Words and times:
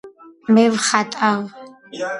მე 0.55 0.63
ვხატავ 0.77 1.47